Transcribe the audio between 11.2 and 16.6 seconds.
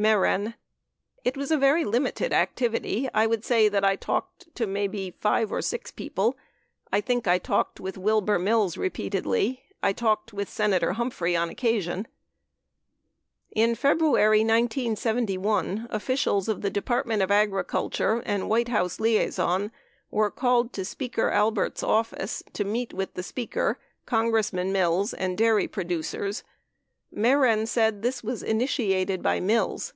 on occasion..., 10 In February, 1971, officials of